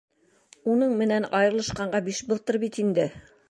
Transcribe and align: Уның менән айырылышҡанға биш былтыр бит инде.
Уның 0.75 0.95
менән 1.03 1.29
айырылышҡанға 1.41 2.03
биш 2.11 2.25
былтыр 2.33 2.63
бит 2.67 2.85
инде. 2.87 3.11